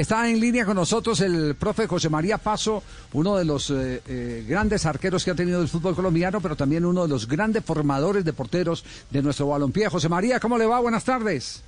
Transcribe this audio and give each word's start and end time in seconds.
está 0.00 0.28
en 0.28 0.40
línea 0.40 0.64
con 0.64 0.76
nosotros 0.76 1.20
el 1.20 1.54
profe 1.56 1.86
José 1.86 2.08
María 2.08 2.38
Paso, 2.38 2.82
uno 3.12 3.36
de 3.36 3.44
los 3.44 3.70
eh, 3.70 4.00
eh, 4.08 4.44
grandes 4.48 4.86
arqueros 4.86 5.24
que 5.24 5.30
ha 5.30 5.34
tenido 5.34 5.60
el 5.60 5.68
fútbol 5.68 5.94
colombiano, 5.94 6.40
pero 6.40 6.56
también 6.56 6.86
uno 6.86 7.02
de 7.02 7.08
los 7.08 7.28
grandes 7.28 7.62
formadores 7.64 8.24
de 8.24 8.32
porteros 8.32 8.82
de 9.10 9.22
nuestro 9.22 9.48
balompié. 9.48 9.88
José 9.88 10.08
María, 10.08 10.40
¿cómo 10.40 10.56
le 10.56 10.64
va? 10.64 10.80
Buenas 10.80 11.04
tardes. 11.04 11.62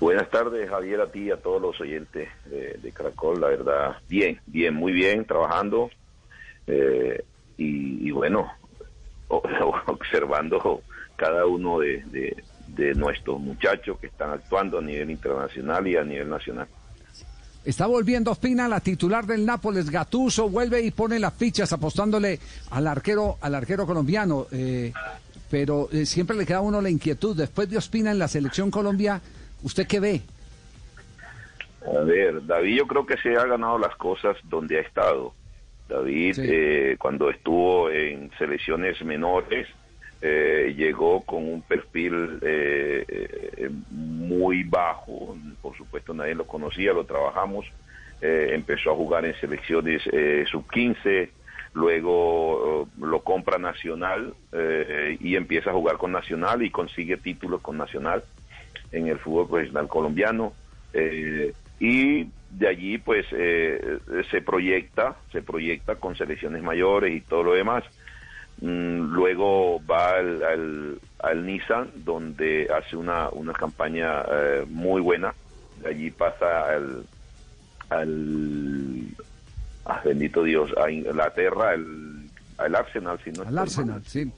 Buenas 0.00 0.28
tardes, 0.30 0.68
Javier, 0.68 1.00
a 1.00 1.06
ti 1.06 1.24
y 1.24 1.30
a 1.30 1.36
todos 1.36 1.62
los 1.62 1.80
oyentes 1.80 2.28
de, 2.46 2.92
Caracol. 2.92 3.40
La 3.40 3.48
verdad, 3.48 3.96
bien, 4.08 4.40
bien, 4.46 4.74
muy 4.74 4.92
bien, 4.92 5.24
trabajando. 5.24 5.90
Eh, 6.66 7.22
y, 7.56 8.10
bueno, 8.10 8.50
observando 9.28 10.82
cada 11.14 11.46
uno 11.46 11.78
de, 11.78 12.42
de 12.66 12.94
nuestros 12.94 13.38
muchachos 13.38 13.98
que 14.00 14.08
están 14.08 14.30
actuando 14.30 14.78
a 14.78 14.82
nivel 14.82 15.10
internacional 15.10 15.86
y 15.86 15.96
a 15.96 16.02
nivel 16.02 16.28
nacional. 16.28 16.66
Está 17.64 17.86
volviendo 17.86 18.30
Ospina, 18.30 18.68
la 18.68 18.80
titular 18.80 19.26
del 19.26 19.44
Nápoles, 19.44 19.90
Gatuso, 19.90 20.48
vuelve 20.48 20.80
y 20.80 20.90
pone 20.90 21.18
las 21.18 21.34
fichas 21.34 21.72
apostándole 21.72 22.38
al 22.70 22.86
arquero, 22.86 23.36
al 23.40 23.54
arquero 23.54 23.86
colombiano. 23.86 24.46
Eh, 24.50 24.92
pero 25.50 25.88
eh, 25.92 26.06
siempre 26.06 26.36
le 26.36 26.46
queda 26.46 26.58
a 26.58 26.62
uno 26.62 26.80
la 26.80 26.88
inquietud. 26.88 27.36
Después 27.36 27.68
de 27.68 27.76
Ospina 27.76 28.12
en 28.12 28.18
la 28.18 28.28
selección 28.28 28.70
Colombia, 28.70 29.20
¿usted 29.62 29.86
qué 29.86 30.00
ve? 30.00 30.22
A 31.86 32.04
ver, 32.04 32.46
David 32.46 32.78
yo 32.78 32.86
creo 32.86 33.04
que 33.04 33.16
se 33.18 33.36
ha 33.36 33.44
ganado 33.44 33.78
las 33.78 33.94
cosas 33.96 34.36
donde 34.44 34.78
ha 34.78 34.82
estado. 34.82 35.34
David, 35.88 36.36
eh, 36.38 36.96
cuando 36.98 37.30
estuvo 37.30 37.90
en 37.90 38.30
selecciones 38.38 39.02
menores, 39.04 39.66
eh, 40.22 40.74
llegó 40.76 41.22
con 41.22 41.48
un 41.48 41.62
perfil 41.62 42.38
eh, 42.42 43.04
eh, 43.08 43.70
muy 43.90 44.64
bajo, 44.64 45.34
por 45.62 45.74
supuesto 45.78 46.12
nadie 46.12 46.34
lo 46.34 46.46
conocía, 46.46 46.92
lo 46.92 47.04
trabajamos, 47.04 47.64
empezó 48.20 48.90
a 48.90 48.94
jugar 48.94 49.24
en 49.24 49.34
selecciones 49.36 50.02
sub-15, 50.50 51.30
luego 51.72 52.86
lo 53.00 53.20
compra 53.22 53.56
Nacional 53.56 54.34
y 55.18 55.36
empieza 55.36 55.70
a 55.70 55.72
jugar 55.72 55.96
con 55.96 56.12
Nacional 56.12 56.62
y 56.62 56.68
consigue 56.68 57.16
títulos 57.16 57.62
con 57.62 57.78
Nacional 57.78 58.22
en 58.92 59.06
el 59.06 59.18
fútbol 59.20 59.48
profesional 59.48 59.88
colombiano. 59.88 60.52
y 61.78 62.24
de 62.50 62.68
allí 62.68 62.98
pues 62.98 63.26
se 63.30 64.42
proyecta, 64.42 65.16
se 65.32 65.40
proyecta 65.40 65.94
con 65.94 66.14
selecciones 66.14 66.62
mayores 66.62 67.16
y 67.16 67.22
todo 67.22 67.42
lo 67.42 67.54
demás. 67.54 67.84
Mm, 68.60 69.14
luego 69.14 69.80
va 69.86 70.16
al, 70.16 71.00
al, 71.18 71.46
Nissan, 71.46 71.88
donde 71.96 72.68
hace 72.74 72.96
una, 72.96 73.30
una 73.30 73.52
campaña 73.52 74.22
eh, 74.30 74.66
muy 74.68 75.00
buena. 75.00 75.34
Allí 75.86 76.10
pasa 76.10 76.68
al, 76.74 77.04
al 77.88 79.06
ah, 79.86 80.02
bendito 80.04 80.42
Dios, 80.42 80.70
a 80.76 80.90
Inglaterra, 80.90 81.70
al, 81.70 82.26
al 82.58 82.74
Arsenal, 82.74 83.18
si 83.24 83.30
no 83.30 83.44
Al 83.44 83.58
Arsenal, 83.58 84.02
sí. 84.04 84.30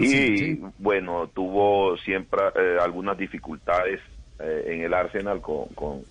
y 0.00 0.60
bueno, 0.78 1.30
tuvo 1.32 1.96
siempre 1.98 2.40
eh, 2.56 2.78
algunas 2.80 3.16
dificultades 3.16 4.00
eh, 4.40 4.64
en 4.66 4.80
el 4.82 4.92
Arsenal 4.92 5.40
con, 5.40 5.66
con, 5.68 6.02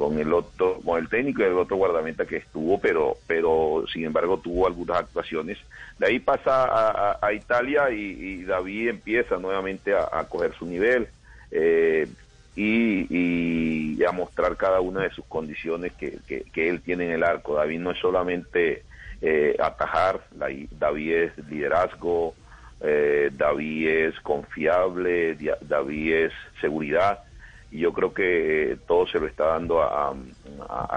con 0.00 0.18
el 0.18 0.32
otro, 0.32 0.80
con 0.82 0.98
el 0.98 1.10
técnico 1.10 1.42
y 1.42 1.44
el 1.44 1.58
otro 1.58 1.76
guardameta 1.76 2.24
que 2.24 2.38
estuvo, 2.38 2.80
pero, 2.80 3.18
pero 3.26 3.84
sin 3.92 4.06
embargo 4.06 4.38
tuvo 4.38 4.66
algunas 4.66 4.96
actuaciones. 4.96 5.58
De 5.98 6.06
ahí 6.06 6.18
pasa 6.18 7.18
a, 7.20 7.32
Italia 7.34 7.90
y, 7.90 8.44
David 8.44 8.88
empieza 8.88 9.36
nuevamente 9.36 9.92
a, 9.94 10.24
coger 10.26 10.54
su 10.54 10.64
nivel 10.64 11.06
eh, 11.50 12.08
y, 12.56 14.02
a 14.02 14.12
mostrar 14.12 14.56
cada 14.56 14.80
una 14.80 15.02
de 15.02 15.10
sus 15.10 15.26
condiciones 15.26 15.92
que, 15.92 16.46
él 16.54 16.80
tiene 16.80 17.04
en 17.04 17.10
el 17.10 17.22
arco. 17.22 17.56
David 17.56 17.80
no 17.80 17.90
es 17.90 17.98
solamente 17.98 18.84
eh, 19.20 19.54
atajar, 19.60 20.22
David 20.30 21.12
es 21.12 21.38
liderazgo, 21.46 22.34
eh, 22.80 23.28
David 23.34 23.86
es 23.86 24.20
confiable, 24.20 25.36
David 25.60 26.14
es 26.14 26.32
seguridad 26.58 27.24
y 27.70 27.78
yo 27.78 27.92
creo 27.92 28.12
que 28.12 28.76
todo 28.86 29.06
se 29.06 29.20
lo 29.20 29.26
está 29.26 29.46
dando 29.46 29.82
a, 29.82 30.14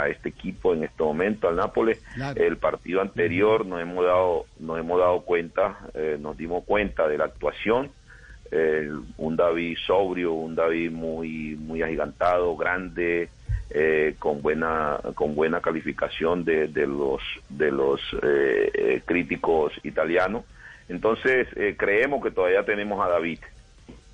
este 0.09 0.29
equipo 0.29 0.73
en 0.73 0.83
este 0.83 1.03
momento, 1.03 1.47
al 1.47 1.55
Nápoles. 1.55 2.01
El 2.35 2.57
partido 2.57 3.01
anterior 3.01 3.65
nos 3.65 3.81
hemos 3.81 4.05
dado, 4.05 4.45
nos 4.59 4.79
hemos 4.79 4.99
dado 4.99 5.21
cuenta, 5.21 5.77
eh, 5.93 6.17
nos 6.19 6.35
dimos 6.35 6.63
cuenta 6.65 7.07
de 7.07 7.17
la 7.17 7.25
actuación. 7.25 7.91
un 9.17 9.35
David 9.35 9.77
sobrio, 9.85 10.33
un 10.33 10.55
David 10.55 10.91
muy, 10.91 11.55
muy 11.55 11.81
agigantado, 11.81 12.55
grande, 12.55 13.29
eh, 13.69 14.15
con 14.19 14.41
buena, 14.41 14.99
con 15.15 15.35
buena 15.35 15.61
calificación 15.61 16.43
de, 16.43 16.67
de 16.67 16.87
los, 16.87 17.21
de 17.49 17.71
los 17.71 18.01
eh, 18.21 19.01
críticos 19.05 19.73
italianos. 19.83 20.43
Entonces 20.89 21.47
creemos 21.77 22.21
que 22.21 22.31
todavía 22.31 22.65
tenemos 22.65 23.03
a 23.03 23.09
David 23.09 23.39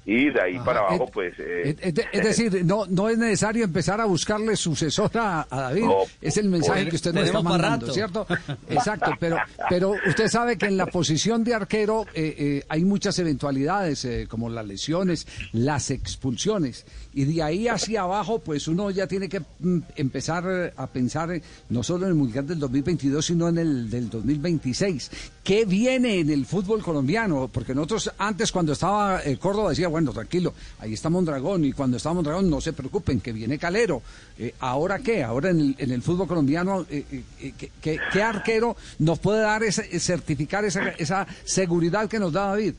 y 0.09 0.31
de 0.31 0.41
ahí 0.41 0.59
para 0.65 0.79
abajo, 0.79 1.05
pues... 1.13 1.35
Eh, 1.37 1.75
es, 2.11 2.23
decir, 2.23 2.65
no, 2.65 2.87
no 2.87 3.09
es 3.09 3.17
necesario 3.19 3.63
empezar 3.63 4.01
a 4.01 4.05
buscarle 4.05 4.55
sucesor 4.55 5.11
a, 5.13 5.45
David, 5.51 5.85
es 6.19 6.35
el 6.37 6.49
mensaje 6.49 6.89
que 6.89 6.95
usted 6.95 7.13
nos 7.13 7.25
está 7.25 7.43
mandando, 7.43 7.93
¿cierto? 7.93 8.25
Exacto, 8.69 9.11
pero, 9.19 9.37
pero 9.69 9.93
usted 10.07 10.27
sabe 10.27 10.57
que 10.57 10.65
en 10.65 10.77
la 10.77 10.87
posición 10.87 11.43
de 11.43 11.53
arquero 11.53 12.07
eh, 12.15 12.33
eh, 12.39 12.63
hay 12.69 12.85
muchas 12.85 13.19
eventualidades, 13.19 14.07
como 14.27 14.49
las 14.49 14.65
lesiones, 14.65 15.27
las 15.51 15.91
expulsiones, 15.91 16.87
y 17.13 17.25
de 17.25 17.43
ahí 17.43 17.67
hacia 17.67 18.01
abajo, 18.01 18.39
pues 18.39 18.67
uno 18.67 18.89
ya 18.89 19.05
tiene 19.05 19.29
que 19.29 19.41
mm, 19.59 19.79
empezar 19.95 20.73
a 20.75 20.87
pensar 20.87 21.39
no 21.69 21.83
solo 21.83 22.05
en 22.05 22.13
el 22.13 22.15
Mundial 22.15 22.47
del 22.47 22.57
2022, 22.57 23.23
sino 23.23 23.47
en 23.47 23.59
el 23.59 23.89
del 23.91 24.09
2026. 24.09 25.11
¿Qué 25.43 25.65
viene 25.65 26.19
en 26.19 26.31
el 26.31 26.47
fútbol 26.47 26.81
colombiano? 26.81 27.47
Porque 27.51 27.75
nosotros 27.75 28.11
antes, 28.17 28.51
cuando 28.51 28.73
estaba 28.73 29.21
Córdoba, 29.39 29.69
decía, 29.69 29.87
bueno, 29.87 29.98
tranquilo, 30.05 30.53
ahí 30.79 30.93
está 30.93 31.09
Mondragón, 31.09 31.65
y 31.65 31.73
cuando 31.73 31.97
está 31.97 32.13
Mondragón, 32.13 32.49
no 32.49 32.61
se 32.61 32.73
preocupen, 32.73 33.21
que 33.21 33.31
viene 33.31 33.57
Calero. 33.57 34.01
Eh, 34.37 34.53
¿Ahora 34.59 34.99
qué? 34.99 35.23
Ahora 35.23 35.49
en 35.49 35.75
el, 35.77 36.01
fútbol 36.01 36.27
colombiano, 36.27 36.85
eh, 36.89 37.03
eh, 37.41 37.53
¿qué, 37.81 38.23
arquero 38.23 38.75
nos 38.99 39.19
puede 39.19 39.41
dar, 39.41 39.63
ese, 39.63 39.99
certificar 39.99 40.65
esa, 40.65 40.89
esa 40.89 41.27
seguridad 41.43 42.09
que 42.09 42.19
nos 42.19 42.33
da 42.33 42.47
David? 42.47 42.73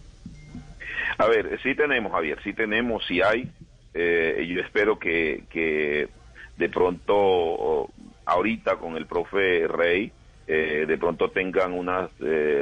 A 1.18 1.26
ver, 1.26 1.58
sí 1.62 1.74
tenemos, 1.74 2.12
Javier, 2.12 2.38
sí 2.42 2.52
tenemos, 2.52 3.04
sí 3.06 3.20
hay. 3.20 3.50
yo 3.94 4.60
espero 4.60 4.98
que, 4.98 5.44
que 5.50 6.08
de 6.56 6.68
pronto, 6.68 7.90
ahorita 8.24 8.76
con 8.76 8.96
el 8.96 9.06
profe 9.06 9.66
Rey, 9.68 10.12
de 10.46 10.96
pronto 10.98 11.30
tengan 11.30 11.72
unas 11.72 12.10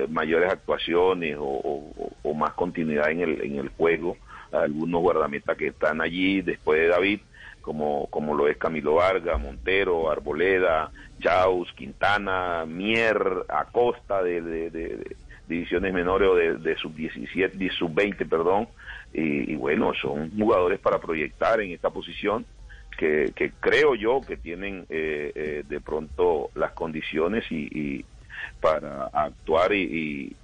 mayores 0.09 0.51
actuaciones 0.51 1.37
o, 1.39 1.97
más 2.35 2.53
continuidad 2.55 3.11
en 3.11 3.21
el, 3.21 3.41
en 3.43 3.59
el 3.59 3.69
juego 3.71 4.17
algunos 4.53 5.01
guardametas 5.01 5.57
que 5.57 5.69
están 5.69 6.01
allí 6.01 6.41
después 6.43 6.81
de 6.81 6.89
David, 6.89 7.21
como, 7.61 8.07
como 8.07 8.35
lo 8.35 8.49
es 8.49 8.57
Camilo 8.57 8.95
Vargas, 8.95 9.41
Montero, 9.41 10.11
Arboleda, 10.11 10.91
Chaus, 11.21 11.73
Quintana, 11.75 12.65
Mier, 12.67 13.45
Acosta 13.49 14.23
de, 14.23 14.41
de, 14.41 15.17
divisiones 15.49 15.93
menores 15.93 16.29
o 16.29 16.35
de, 16.35 16.77
sub-17, 16.77 17.53
de 17.53 17.71
sub-20, 17.71 18.29
perdón, 18.29 18.69
y, 19.13 19.55
bueno, 19.57 19.93
son 20.01 20.31
jugadores 20.37 20.79
para 20.79 20.99
proyectar 20.99 21.61
en 21.61 21.73
esta 21.73 21.91
posición 21.91 22.45
que, 22.97 23.33
que 23.35 23.53
creo 23.59 23.95
yo 23.95 24.21
que 24.21 24.37
tienen 24.37 24.85
eh, 24.91 25.33
eh, 25.35 25.65
de 25.67 25.81
pronto 25.81 26.51
las 26.55 26.73
condiciones 26.73 27.45
y, 27.51 28.05
para 28.61 29.05
actuar 29.07 29.73
y, 29.73 30.37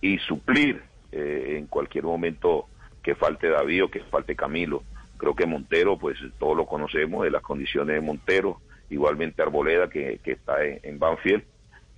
y, 0.00 0.18
suplir 0.18 0.82
eh, 1.12 1.56
en 1.58 1.66
cualquier 1.66 2.04
momento 2.04 2.68
que 3.06 3.14
falte 3.14 3.48
David 3.48 3.84
que 3.88 4.00
falte 4.00 4.34
Camilo. 4.34 4.82
Creo 5.16 5.36
que 5.36 5.46
Montero, 5.46 5.96
pues 5.96 6.18
todos 6.40 6.56
lo 6.56 6.66
conocemos 6.66 7.22
de 7.22 7.30
las 7.30 7.40
condiciones 7.40 7.94
de 7.94 8.00
Montero, 8.00 8.60
igualmente 8.90 9.42
Arboleda 9.42 9.88
que, 9.88 10.18
está 10.24 10.64
en, 10.64 10.98
Banfield, 10.98 11.44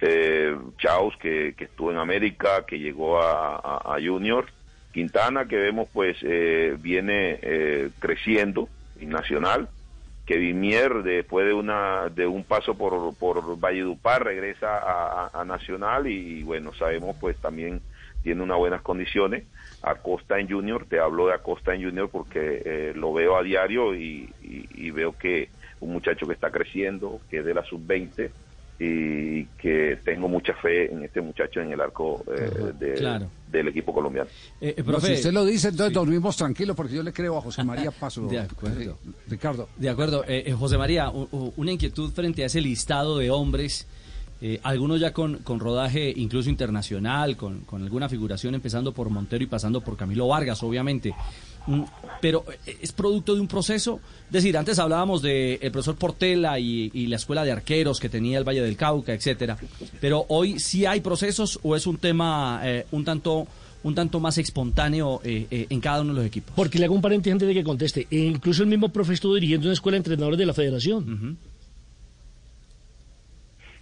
eh, 0.03 0.55
Chaus 0.77 1.17
que, 1.17 1.55
estuvo 1.59 1.91
en 1.91 1.97
América, 1.97 2.67
que 2.67 2.79
llegó 2.79 3.23
a, 3.23 3.97
Junior, 4.05 4.49
Quintana 4.93 5.49
que 5.49 5.57
vemos 5.57 5.89
pues 5.95 6.19
eh, 6.21 6.77
viene 6.79 7.39
eh, 7.41 7.89
creciendo 8.01 8.69
en 9.01 9.09
Nacional, 9.09 9.71
que 10.27 10.37
Vimier 10.37 11.03
después 11.05 11.47
de 11.47 11.55
una 11.55 12.11
de 12.11 12.27
un 12.27 12.45
paso 12.45 12.77
por, 12.77 13.17
por 13.17 13.59
Valledupar 13.59 14.25
regresa 14.25 15.31
a, 15.33 15.45
Nacional 15.47 16.07
y, 16.07 16.43
bueno 16.43 16.75
sabemos 16.75 17.17
pues 17.19 17.39
también 17.39 17.81
tiene 18.23 18.43
unas 18.43 18.59
buenas 18.59 18.83
condiciones 18.83 19.45
Acosta 19.83 20.39
en 20.39 20.49
Junior, 20.49 20.87
te 20.89 20.99
hablo 20.99 21.29
de 21.29 21.35
Acosta 21.35 21.75
en 21.75 21.85
Junior 21.85 22.09
porque 22.11 22.63
eh, 22.65 22.93
lo 22.95 23.13
veo 23.13 23.37
a 23.37 23.43
diario 23.43 23.95
y, 23.95 24.29
veo 24.93 25.17
que 25.17 25.51
un 25.81 25.93
muchacho 25.93 26.27
que 26.27 26.33
está 26.33 26.51
creciendo, 26.51 27.21
que 27.31 27.39
es 27.39 27.45
de 27.45 27.55
la 27.55 27.65
sub-20, 27.65 28.31
y 28.81 29.45
que 29.61 29.99
tengo 30.05 30.29
mucha 30.29 30.55
fe 30.55 30.93
en 30.93 31.05
este 31.05 31.21
muchacho 31.21 31.61
en 31.61 31.73
el 31.73 31.81
arco 31.81 32.25
eh, 32.33 33.23
del 33.51 33.69
equipo 33.69 33.93
colombiano. 33.93 34.29
Eh, 34.61 34.75
eh 34.77 34.85
si 35.01 35.13
usted 35.13 35.33
lo 35.33 35.45
dice, 35.45 35.69
entonces 35.69 35.93
dormimos 35.93 36.37
tranquilos 36.37 36.77
porque 36.77 36.95
yo 36.95 37.03
le 37.03 37.13
creo 37.13 37.39
a 37.39 37.41
José 37.41 37.65
María 37.65 37.91
Paso. 37.91 38.23
de 38.29 38.39
acuerdo. 38.41 38.99
Eh, 39.05 39.11
Ricardo. 39.29 39.69
De 39.77 39.89
acuerdo. 39.89 40.25
José 40.59 40.79
María, 40.79 41.11
una 41.11 41.73
inquietud 41.73 42.13
frente 42.13 42.43
a 42.43 42.47
ese 42.47 42.61
listado 42.61 43.19
de 43.19 43.31
hombres. 43.31 43.87
Algunos 44.63 45.01
ya 45.01 45.13
con, 45.13 45.39
con, 45.39 45.59
rodaje 45.59 46.13
incluso 46.17 46.49
internacional, 46.49 47.37
con, 47.37 47.61
con 47.61 47.83
alguna 47.83 48.09
figuración 48.09 48.55
empezando 48.55 48.93
por 48.93 49.11
Montero 49.11 49.43
y 49.43 49.49
pasando 49.49 49.81
por 49.81 49.97
Camilo 49.97 50.29
Vargas, 50.29 50.63
obviamente. 50.63 51.15
Mm, 51.69 51.83
pero 52.23 52.45
eh, 52.67 52.79
es 52.81 52.93
producto 52.93 53.35
de 53.35 53.43
un 53.43 53.47
proceso. 53.47 54.01
Es 54.27 54.33
decir, 54.33 54.57
antes 54.57 54.79
hablábamos 54.79 55.21
del 55.21 55.59
el 55.61 55.71
profesor 55.71 55.97
Portela 55.97 56.59
y, 56.59 57.07
la 57.07 57.17
escuela 57.17 57.45
de 57.45 57.53
arqueros 57.53 58.01
que 58.01 58.09
tenía 58.09 58.39
el 58.39 58.45
Valle 58.45 58.63
del 58.63 58.77
Cauca, 58.77 59.13
etcétera. 59.13 59.57
Pero 60.01 60.25
hoy 60.29 60.59
sí 60.59 60.87
hay 60.87 61.01
procesos 61.01 61.59
o 61.63 61.77
es 61.77 61.87
un 61.87 61.99
tema 61.99 62.61
eh, 62.65 62.87
un 62.91 63.05
tanto 63.05 63.47
un 63.85 63.95
tanto 63.95 64.19
más 64.19 64.37
espontáneo 64.39 65.21
eh, 65.23 65.67
en 65.71 65.81
cada 65.81 66.01
uno 66.01 66.13
de 66.13 66.19
los 66.19 66.27
equipos. 66.27 66.53
Porque 66.57 66.79
le 66.79 66.87
hago 66.87 66.95
un 66.95 67.01
paréntesis 67.01 67.33
antes 67.33 67.47
de 67.47 67.55
que 67.55 67.63
conteste. 67.63 68.09
E 68.11 68.19
incluso 68.19 68.63
el 68.63 68.69
mismo 68.69 68.89
profe 68.89 69.15
estuvo 69.15 69.35
dirigiendo 69.35 69.69
una 69.69 69.75
escuela 69.75 69.95
de 69.95 69.99
entrenadores 69.99 70.39
de 70.39 70.47
la 70.47 70.53
federación. 70.53 71.39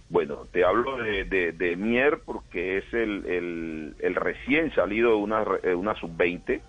Bueno, 0.09 0.47
te 0.51 0.63
hablo 0.63 0.97
de, 0.97 1.75
Mier 1.77 2.19
porque 2.25 2.77
es 2.77 2.93
el, 2.93 3.95
recién 4.15 4.73
salido 4.73 5.09
de 5.09 5.15
una, 5.17 5.43
una 5.75 5.95
sub-20 5.95 6.61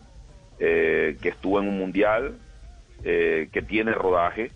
eh, 0.61 1.17
que 1.23 1.29
estuvo 1.29 1.61
en 1.61 1.69
un 1.69 1.79
mundial, 1.79 2.37
eh, 3.05 3.49
que 3.53 3.63
tiene 3.63 3.93
rodaje. 3.93 4.51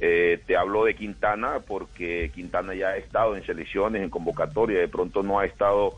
Eh, 0.00 0.40
te 0.46 0.56
hablo 0.56 0.86
de 0.86 0.94
Quintana 0.94 1.60
porque 1.66 2.30
Quintana 2.34 2.74
ya 2.74 2.88
ha 2.88 2.96
estado 2.96 3.36
en 3.36 3.44
selecciones, 3.44 4.02
en 4.02 4.08
convocatoria, 4.08 4.80
de 4.80 4.88
pronto 4.88 5.22
no 5.22 5.38
ha 5.38 5.46
estado 5.46 5.96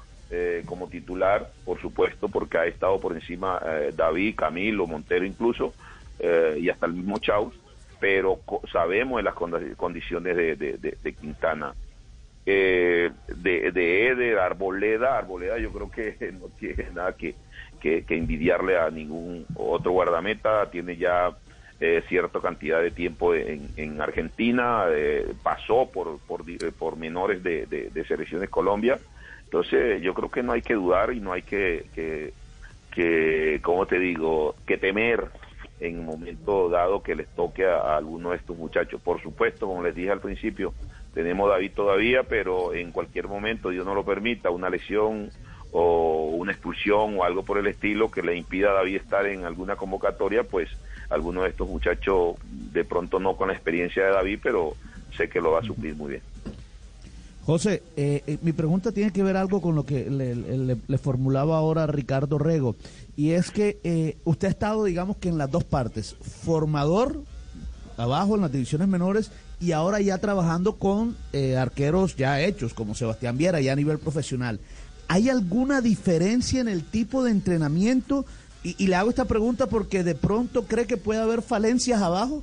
como 0.66 0.88
titular, 0.88 1.52
por 1.64 1.80
supuesto, 1.80 2.28
porque 2.28 2.58
ha 2.58 2.66
estado 2.66 2.98
por 2.98 3.12
encima 3.12 3.60
David, 3.94 4.34
Camilo, 4.34 4.84
Montero 4.88 5.24
incluso, 5.24 5.72
y 6.58 6.68
hasta 6.68 6.86
el 6.86 6.94
mismo 6.94 7.18
Chaus, 7.20 7.54
pero 8.00 8.40
sabemos 8.72 9.18
de 9.18 9.22
las 9.22 9.34
condiciones 9.34 10.36
de, 10.36 11.16
Quintana. 11.20 11.74
De, 12.46 13.72
de 13.72 14.08
Eder, 14.08 14.38
Arboleda, 14.38 15.18
Arboleda 15.18 15.58
yo 15.58 15.72
creo 15.72 15.90
que 15.90 16.32
no 16.40 16.46
tiene 16.58 16.90
nada 16.94 17.12
que, 17.16 17.34
que, 17.80 18.04
envidiarle 18.08 18.78
a 18.78 18.90
ningún 18.90 19.46
otro 19.54 19.92
guardameta, 19.92 20.70
tiene 20.70 20.96
ya 20.96 21.36
eh, 21.80 22.02
cierta 22.08 22.40
cantidad 22.40 22.80
de 22.80 22.90
tiempo 22.90 23.34
en, 23.34 23.68
en 23.76 24.00
Argentina, 24.00 24.84
eh, 24.90 25.26
pasó 25.42 25.90
por, 25.92 26.18
por, 26.20 26.96
menores 26.96 27.42
de, 27.42 27.66
de, 27.66 28.04
selecciones 28.04 28.48
Colombia, 28.48 28.98
entonces 29.44 30.00
yo 30.02 30.14
creo 30.14 30.30
que 30.30 30.42
no 30.42 30.52
hay 30.52 30.62
que 30.62 30.74
dudar 30.74 31.12
y 31.12 31.20
no 31.20 31.32
hay 31.32 31.42
que, 31.42 31.86
que, 31.94 32.32
que 32.90 33.60
¿cómo 33.62 33.86
te 33.86 33.98
digo?, 33.98 34.54
que 34.66 34.78
temer 34.78 35.24
en 35.78 36.00
un 36.00 36.06
momento 36.06 36.70
dado 36.70 37.02
que 37.02 37.14
les 37.14 37.28
toque 37.28 37.66
a 37.66 37.96
alguno 37.96 38.30
de 38.30 38.36
estos 38.36 38.56
muchachos. 38.56 39.00
Por 39.02 39.20
supuesto, 39.20 39.66
como 39.66 39.82
les 39.82 39.94
dije 39.94 40.10
al 40.10 40.20
principio, 40.20 40.72
tenemos 41.16 41.48
David 41.48 41.70
todavía, 41.74 42.24
pero 42.24 42.74
en 42.74 42.92
cualquier 42.92 43.26
momento, 43.26 43.70
Dios 43.70 43.86
no 43.86 43.94
lo 43.94 44.04
permita, 44.04 44.50
una 44.50 44.68
lesión 44.68 45.30
o 45.72 46.26
una 46.36 46.52
expulsión 46.52 47.18
o 47.18 47.24
algo 47.24 47.42
por 47.42 47.56
el 47.56 47.66
estilo 47.68 48.10
que 48.10 48.20
le 48.20 48.36
impida 48.36 48.68
a 48.68 48.74
David 48.74 48.96
estar 48.96 49.24
en 49.24 49.46
alguna 49.46 49.76
convocatoria, 49.76 50.42
pues 50.42 50.68
alguno 51.08 51.44
de 51.44 51.48
estos 51.48 51.66
muchachos 51.70 52.36
de 52.70 52.84
pronto 52.84 53.18
no 53.18 53.34
con 53.34 53.48
la 53.48 53.54
experiencia 53.54 54.04
de 54.04 54.10
David, 54.10 54.40
pero 54.42 54.74
sé 55.16 55.30
que 55.30 55.40
lo 55.40 55.52
va 55.52 55.60
a 55.60 55.62
suplir 55.62 55.96
muy 55.96 56.10
bien. 56.10 56.22
José, 57.46 57.82
eh, 57.96 58.22
eh, 58.26 58.36
mi 58.42 58.52
pregunta 58.52 58.92
tiene 58.92 59.10
que 59.10 59.22
ver 59.22 59.38
algo 59.38 59.62
con 59.62 59.74
lo 59.74 59.86
que 59.86 60.10
le, 60.10 60.98
formulaba 60.98 61.56
ahora 61.56 61.86
Ricardo 61.86 62.36
Rego, 62.38 62.76
y 63.16 63.30
es 63.30 63.50
que 63.50 63.78
eh, 63.84 64.18
usted 64.24 64.48
ha 64.48 64.50
estado, 64.50 64.84
digamos 64.84 65.16
que 65.16 65.30
en 65.30 65.38
las 65.38 65.50
dos 65.50 65.64
partes, 65.64 66.14
formador 66.44 67.22
abajo 67.96 68.34
en 68.34 68.42
las 68.42 68.52
divisiones 68.52 68.88
menores 68.88 69.30
y 69.60 69.72
ahora 69.72 70.00
ya 70.00 70.18
trabajando 70.18 70.76
con 70.76 71.16
arqueros 71.58 72.16
ya 72.16 72.40
hechos, 72.40 72.74
como 72.74 72.94
Sebastián 72.94 73.38
Viera, 73.38 73.60
ya 73.60 73.72
a 73.72 73.76
nivel 73.76 73.98
profesional. 73.98 74.60
¿Hay 75.08 75.28
alguna 75.28 75.80
diferencia 75.80 76.60
en 76.60 76.68
el 76.68 76.84
tipo 76.84 77.22
de 77.22 77.30
entrenamiento? 77.30 78.24
Y, 78.62 78.88
le 78.88 78.96
hago 78.96 79.10
esta 79.10 79.26
pregunta 79.26 79.68
porque 79.68 80.02
de 80.02 80.16
pronto 80.16 80.66
cree 80.66 80.88
que 80.88 80.96
puede 80.96 81.20
haber 81.20 81.42
falencias 81.42 82.02
abajo. 82.02 82.42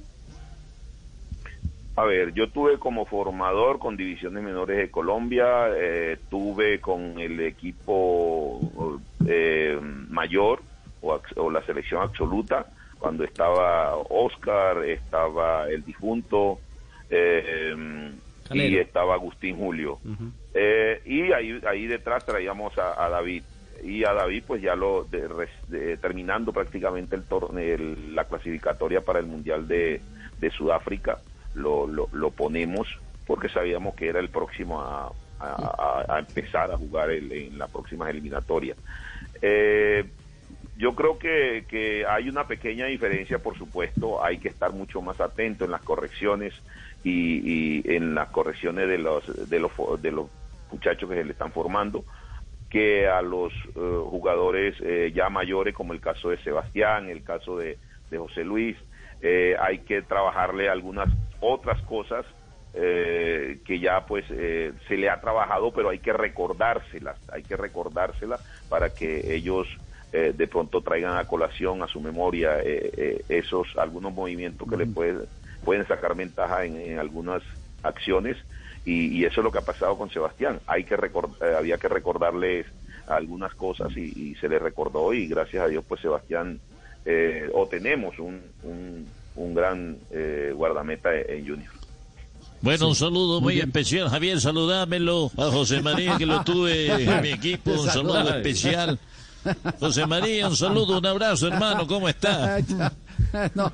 A 1.97 2.05
ver, 2.05 2.33
yo 2.33 2.49
tuve 2.49 2.79
como 2.79 3.05
formador 3.05 3.77
con 3.77 3.97
divisiones 3.97 4.41
menores 4.41 4.77
de 4.77 4.89
Colombia, 4.89 5.67
eh, 5.75 6.17
tuve 6.29 6.79
con 6.79 7.19
el 7.19 7.41
equipo 7.41 9.01
eh, 9.27 9.77
mayor 10.09 10.61
o, 11.01 11.51
la 11.51 11.63
selección 11.65 12.01
absoluta, 12.01 12.67
cuando 12.97 13.25
estaba 13.25 13.97
Oscar, 13.97 14.85
estaba 14.85 15.69
el 15.69 15.83
difunto 15.83 16.59
eh, 17.15 18.11
y 18.51 18.77
estaba 18.77 19.15
Agustín 19.15 19.57
Julio. 19.57 19.99
Eh, 20.53 21.01
y 21.05 21.31
ahí, 21.31 21.61
ahí 21.67 21.87
detrás 21.87 22.25
traíamos 22.25 22.77
a, 22.77 23.09
David. 23.09 23.43
Y 23.83 24.05
a 24.05 24.13
David, 24.13 24.43
pues 24.47 24.61
ya 24.61 24.75
lo 24.75 25.07
terminando 26.01 26.53
prácticamente 26.53 27.15
el 27.15 27.23
torneo, 27.23 27.77
la 28.11 28.25
clasificatoria 28.25 29.01
para 29.01 29.19
el 29.19 29.25
Mundial 29.25 29.67
de, 29.67 30.01
Sudáfrica, 30.57 31.19
lo, 31.55 31.87
lo, 31.87 32.31
ponemos 32.31 32.87
porque 33.25 33.47
sabíamos 33.47 33.95
que 33.95 34.09
era 34.09 34.19
el 34.19 34.27
próximo 34.27 34.81
a, 34.81 35.11
empezar 36.19 36.71
a 36.71 36.77
jugar 36.77 37.11
en 37.11 37.57
la 37.57 37.67
próxima 37.67 38.09
eliminatoria. 38.09 38.75
Eh, 39.41 40.05
yo 40.77 40.95
creo 40.95 41.19
que, 41.19 41.65
que, 41.67 42.05
hay 42.05 42.29
una 42.29 42.47
pequeña 42.47 42.87
diferencia, 42.87 43.39
por 43.39 43.57
supuesto, 43.57 44.23
hay 44.23 44.37
que 44.39 44.49
estar 44.49 44.73
mucho 44.73 45.01
más 45.01 45.19
atento 45.21 45.65
en 45.65 45.71
las 45.71 45.81
correcciones 45.81 46.53
y, 47.03 47.81
y 47.81 47.95
en 47.95 48.15
las 48.15 48.29
correcciones 48.29 48.87
de 48.87 48.97
los, 48.97 49.49
de 49.49 49.59
los, 49.59 49.71
de 50.01 50.11
los 50.11 50.29
muchachos 50.71 51.09
que 51.09 51.15
se 51.15 51.23
le 51.23 51.31
están 51.31 51.51
formando, 51.51 52.03
que 52.73 53.07
a 53.07 53.21
los 53.21 53.53
eh, 53.53 53.99
jugadores 54.09 54.75
eh, 54.81 55.11
ya 55.13 55.29
mayores, 55.29 55.75
como 55.75 55.93
el 55.93 56.01
caso 56.01 56.29
de 56.29 56.37
Sebastián, 56.39 57.07
el 57.07 57.23
caso 57.23 57.57
de, 57.57 57.77
José 58.15 58.43
Luis, 58.43 58.77
eh, 59.21 59.55
hay 59.59 59.79
que 59.79 60.03
trabajarle 60.03 60.69
algunas 60.69 61.09
otras 61.39 61.81
cosas 61.83 62.25
que 62.73 63.79
ya 63.79 64.03
pues 64.07 64.25
se 64.27 64.97
le 64.97 65.07
ha 65.07 65.21
trabajado, 65.21 65.71
pero 65.71 65.89
hay 65.89 65.99
que 65.99 66.11
recordárselas, 66.11 67.17
hay 67.31 67.43
que 67.43 67.55
recordárselas 67.55 68.41
para 68.67 68.89
que 68.95 69.35
ellos 69.35 69.67
de 70.11 70.47
pronto 70.47 70.81
traigan 70.81 71.17
a 71.17 71.25
colación 71.25 71.83
a 71.83 71.87
su 71.87 72.01
memoria 72.01 72.57
esos 73.29 73.67
algunos 73.77 74.11
movimientos 74.11 74.67
que 74.67 74.77
le 74.77 74.87
pueden 74.87 75.27
pueden 75.63 75.87
sacar 75.87 76.15
ventaja 76.15 76.65
en 76.65 76.99
algunas 76.99 77.41
acciones 77.83 78.37
y, 78.85 79.23
eso 79.23 79.39
es 79.39 79.43
lo 79.43 79.51
que 79.51 79.59
ha 79.59 79.65
pasado 79.65 79.97
con 79.97 80.09
Sebastián. 80.09 80.59
Hay 80.67 80.83
que 80.83 80.95
eh, 80.95 81.55
había 81.57 81.77
que 81.77 81.87
recordarles 81.87 82.65
algunas 83.07 83.53
cosas 83.55 83.95
y, 83.95 84.35
se 84.35 84.49
le 84.49 84.59
recordó 84.59 85.13
y 85.13 85.27
gracias 85.27 85.63
a 85.63 85.67
Dios 85.67 85.83
pues 85.87 86.01
Sebastián 86.01 86.59
eh, 87.05 87.49
o 87.53 87.67
tenemos 87.67 88.17
un, 88.19 88.41
un, 89.35 89.53
gran 89.53 89.97
eh, 90.11 90.51
guardameta 90.55 91.15
en 91.15 91.47
Junior. 91.47 91.71
Bueno, 92.61 92.87
un 92.87 92.95
saludo 92.95 93.41
muy, 93.41 93.59
especial, 93.59 94.09
Javier, 94.09 94.39
saludámelo 94.39 95.31
a 95.37 95.51
José 95.51 95.81
María 95.81 96.17
que 96.17 96.25
lo 96.25 96.43
tuve 96.43 96.87
en 97.03 97.21
mi 97.21 97.29
equipo, 97.29 97.71
un 97.71 97.89
saludo 97.89 98.35
especial. 98.35 98.99
José 99.79 100.05
María, 100.05 100.47
un 100.47 100.55
saludo, 100.55 100.97
un 100.97 101.05
abrazo, 101.05 101.47
hermano, 101.47 101.85
¿cómo 101.85 102.07
está? 102.07 102.61
no, 103.55 103.71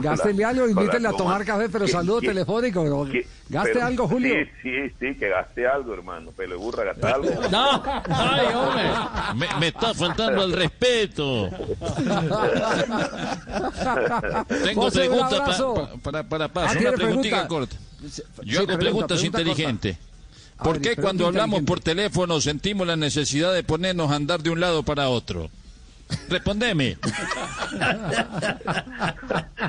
gaste 0.00 0.44
algo, 0.44 0.68
invítele 0.68 1.08
a 1.08 1.12
tomar 1.12 1.44
café, 1.44 1.68
pero 1.68 1.86
saludo 1.86 2.20
telefónico. 2.20 3.06
Gaste 3.48 3.80
algo, 3.80 4.08
Julio. 4.08 4.34
Sí, 4.34 4.50
sí, 4.62 4.94
sí, 4.98 5.14
que 5.14 5.28
gaste 5.28 5.66
algo, 5.66 5.94
hermano. 5.94 6.32
Pelo 6.32 6.58
burra, 6.58 6.84
gaste 6.84 7.06
algo. 7.06 7.30
No, 7.50 7.82
ay, 8.08 8.46
hombre. 8.54 9.48
Me, 9.60 9.68
está 9.68 9.94
faltando 9.94 10.44
el 10.44 10.52
respeto. 10.52 11.50
Tengo 14.64 14.90
preguntas 14.90 15.62
para, 16.02 16.22
para, 16.24 16.48
Paso, 16.48 16.78
una 16.78 16.92
preguntita 16.92 17.46
corta. 17.46 17.76
Yo 18.42 18.60
hago 18.60 18.78
preguntas 18.78 19.22
inteligentes. 19.22 19.96
¿Por 20.62 20.80
qué 20.80 20.96
cuando 20.96 21.26
hablamos 21.26 21.62
por 21.62 21.80
teléfono 21.80 22.40
sentimos 22.40 22.86
la 22.86 22.96
necesidad 22.96 23.52
de 23.54 23.62
ponernos 23.62 24.10
a 24.10 24.16
andar 24.16 24.42
de 24.42 24.50
un 24.50 24.60
lado 24.60 24.82
para 24.82 25.08
otro? 25.08 25.50
Respondeme. 26.28 26.96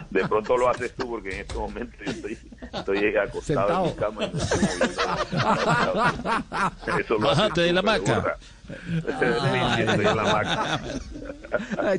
De 0.09 0.27
pronto 0.27 0.57
lo 0.57 0.69
haces 0.69 0.93
tú 0.95 1.09
porque 1.09 1.35
en 1.35 1.41
este 1.41 1.55
momento 1.55 1.97
yo 2.05 2.11
estoy, 2.11 2.37
estoy 2.73 3.17
acostado 3.17 3.85
en 3.85 3.91
mi 3.91 3.97
cama. 3.97 4.29
Eso 6.99 7.19
Bájate 7.19 7.61
de 7.61 7.73
la 7.73 7.81
maca. 7.81 8.37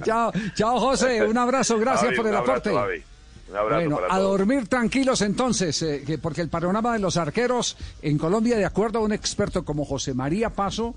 chao, 0.04 0.32
chao 0.54 0.80
José, 0.80 1.24
un 1.24 1.38
abrazo, 1.38 1.78
gracias 1.78 2.14
por 2.14 2.26
el 2.26 2.36
aporte. 2.36 2.70
bueno, 2.70 4.00
a 4.08 4.18
dormir 4.18 4.68
tranquilos 4.68 5.22
entonces, 5.22 5.80
eh, 5.82 6.18
porque 6.20 6.40
el 6.40 6.48
panorama 6.48 6.92
de 6.92 6.98
los 6.98 7.16
arqueros 7.16 7.76
en 8.02 8.18
Colombia, 8.18 8.56
de 8.56 8.64
acuerdo 8.64 8.98
a 8.98 9.02
un 9.02 9.12
experto 9.12 9.64
como 9.64 9.84
José 9.84 10.14
María 10.14 10.50
Paso, 10.50 10.94